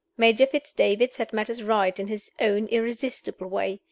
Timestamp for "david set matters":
0.73-1.61